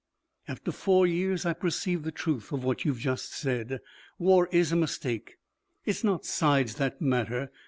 [0.47, 3.81] "After four years I perceived the truth of what you have just said.
[4.17, 5.37] War is a mistake.
[5.85, 7.51] It is not sides that matter.